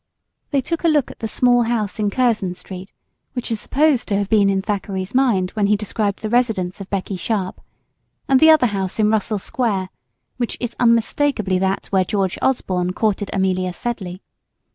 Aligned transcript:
They 0.49 0.61
took 0.61 0.83
a 0.83 0.87
look 0.87 1.11
at 1.11 1.19
the 1.19 1.27
small 1.27 1.61
house 1.61 1.99
in 1.99 2.09
Curzon 2.09 2.55
Street, 2.55 2.91
which 3.33 3.51
is 3.51 3.59
supposed 3.59 4.07
to 4.07 4.17
have 4.17 4.29
been 4.29 4.49
in 4.49 4.63
Thackeray's 4.63 5.13
mind 5.13 5.51
when 5.51 5.67
he 5.67 5.75
described 5.77 6.23
the 6.23 6.29
residence 6.31 6.81
of 6.81 6.89
Becky 6.89 7.15
Sharpe; 7.15 7.61
and 8.27 8.39
the 8.39 8.49
other 8.49 8.65
house 8.65 8.97
in 8.97 9.11
Russell 9.11 9.37
Square 9.37 9.89
which 10.37 10.57
is 10.59 10.75
unmistakably 10.79 11.59
that 11.59 11.85
where 11.91 12.03
George 12.03 12.39
Osborne 12.41 12.93
courted 12.93 13.29
Amelia 13.31 13.73
Sedley. 13.73 14.23